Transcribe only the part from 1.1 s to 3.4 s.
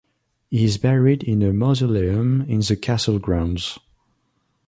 in a mausoleum in the castle